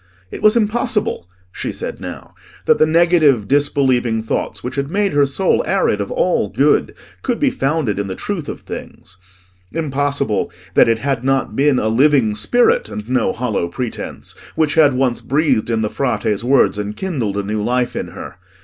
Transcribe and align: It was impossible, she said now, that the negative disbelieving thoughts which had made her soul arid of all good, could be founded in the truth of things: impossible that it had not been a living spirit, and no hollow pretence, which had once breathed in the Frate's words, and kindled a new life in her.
It 0.31 0.41
was 0.41 0.57
impossible, 0.57 1.29
she 1.51 1.71
said 1.71 2.01
now, 2.01 2.33
that 2.65 2.79
the 2.79 2.87
negative 2.87 3.47
disbelieving 3.47 4.23
thoughts 4.23 4.63
which 4.63 4.73
had 4.73 4.89
made 4.89 5.13
her 5.13 5.27
soul 5.27 5.61
arid 5.67 6.01
of 6.01 6.09
all 6.09 6.49
good, 6.49 6.95
could 7.21 7.39
be 7.39 7.51
founded 7.51 7.99
in 7.99 8.07
the 8.07 8.15
truth 8.15 8.49
of 8.49 8.61
things: 8.61 9.17
impossible 9.71 10.51
that 10.73 10.89
it 10.89 10.97
had 10.97 11.23
not 11.23 11.55
been 11.55 11.77
a 11.77 11.87
living 11.87 12.33
spirit, 12.33 12.89
and 12.89 13.07
no 13.09 13.31
hollow 13.31 13.67
pretence, 13.67 14.31
which 14.55 14.73
had 14.73 14.95
once 14.95 15.21
breathed 15.21 15.69
in 15.69 15.81
the 15.81 15.87
Frate's 15.87 16.43
words, 16.43 16.79
and 16.79 16.97
kindled 16.97 17.37
a 17.37 17.43
new 17.43 17.61
life 17.61 17.95
in 17.95 18.07
her. 18.07 18.37